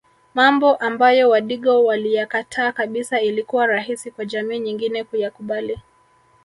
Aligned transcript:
Mambo 0.33 0.75
ambayo 0.75 1.29
wadigo 1.29 1.83
waliyakataa 1.83 2.71
kabisa 2.71 3.21
ilikuwa 3.21 3.67
rahisi 3.67 4.11
kwa 4.11 4.25
jamii 4.25 4.59
nyingine 4.59 5.03
kuyakubali 5.03 5.79